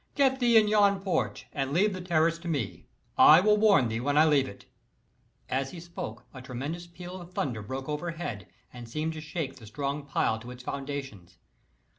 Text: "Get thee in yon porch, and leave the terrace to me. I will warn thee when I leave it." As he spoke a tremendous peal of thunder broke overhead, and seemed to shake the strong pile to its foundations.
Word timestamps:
"Get 0.15 0.39
thee 0.39 0.57
in 0.57 0.67
yon 0.67 0.99
porch, 0.99 1.45
and 1.53 1.71
leave 1.73 1.93
the 1.93 2.01
terrace 2.01 2.39
to 2.39 2.47
me. 2.47 2.87
I 3.19 3.39
will 3.39 3.55
warn 3.57 3.87
thee 3.87 3.99
when 3.99 4.17
I 4.17 4.25
leave 4.25 4.47
it." 4.47 4.65
As 5.47 5.69
he 5.69 5.79
spoke 5.79 6.25
a 6.33 6.41
tremendous 6.41 6.87
peal 6.87 7.21
of 7.21 7.33
thunder 7.33 7.61
broke 7.61 7.87
overhead, 7.87 8.47
and 8.73 8.89
seemed 8.89 9.13
to 9.13 9.21
shake 9.21 9.57
the 9.57 9.67
strong 9.67 10.03
pile 10.07 10.39
to 10.39 10.49
its 10.49 10.63
foundations. 10.63 11.37